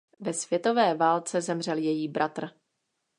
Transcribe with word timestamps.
Ve 0.19 0.33
světové 0.33 0.95
válce 0.95 1.41
zemřel 1.41 1.77
její 1.77 2.07
bratr. 2.07 2.47